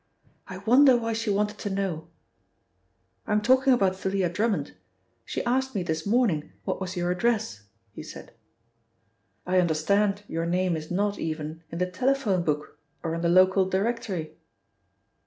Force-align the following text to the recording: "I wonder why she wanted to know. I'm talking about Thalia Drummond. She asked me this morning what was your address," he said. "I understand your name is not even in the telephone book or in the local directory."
"I 0.47 0.57
wonder 0.57 0.97
why 0.97 1.13
she 1.13 1.29
wanted 1.29 1.59
to 1.59 1.69
know. 1.69 2.07
I'm 3.27 3.39
talking 3.39 3.71
about 3.71 3.95
Thalia 3.95 4.29
Drummond. 4.29 4.71
She 5.25 5.43
asked 5.45 5.75
me 5.75 5.83
this 5.83 6.07
morning 6.07 6.53
what 6.65 6.81
was 6.81 6.95
your 6.97 7.11
address," 7.11 7.65
he 7.91 8.01
said. 8.01 8.33
"I 9.45 9.59
understand 9.59 10.23
your 10.27 10.47
name 10.47 10.75
is 10.75 10.89
not 10.89 11.19
even 11.19 11.61
in 11.71 11.77
the 11.77 11.85
telephone 11.85 12.41
book 12.41 12.79
or 13.03 13.13
in 13.13 13.21
the 13.21 13.29
local 13.29 13.69
directory." 13.69 14.35